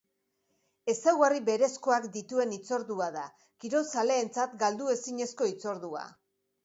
Ezaugarri 0.93 1.41
berezkoak 1.49 2.07
dituen 2.15 2.55
hitzordua 2.55 3.09
da, 3.17 3.27
kirolzaleentzat 3.65 4.57
galdu 4.65 4.93
ezinezko 4.95 5.51
hitzordua. 5.51 6.07